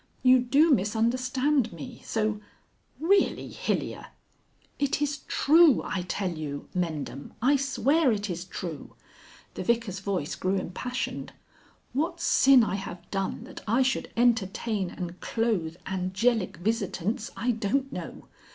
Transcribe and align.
You 0.23 0.39
do 0.39 0.71
misunderstand 0.71 1.71
me, 1.71 2.01
so...." 2.03 2.41
"Really, 2.99 3.49
Hilyer" 3.49 4.07
"It 4.79 4.99
is 4.99 5.19
true 5.27 5.83
I 5.83 6.01
tell 6.01 6.31
you, 6.31 6.67
Mendham. 6.75 7.33
I 7.39 7.55
swear 7.55 8.11
it 8.11 8.27
is 8.27 8.45
true." 8.45 8.95
The 9.53 9.61
Vicar's 9.61 9.99
voice 9.99 10.33
grew 10.33 10.55
impassioned. 10.55 11.33
"What 11.93 12.19
sin 12.19 12.63
I 12.63 12.77
have 12.81 13.11
done 13.11 13.43
that 13.43 13.61
I 13.67 13.83
should 13.83 14.11
entertain 14.17 14.89
and 14.89 15.19
clothe 15.21 15.75
angelic 15.85 16.57
visitants, 16.57 17.29
I 17.37 17.51
don't 17.51 17.93
know. 17.93 18.25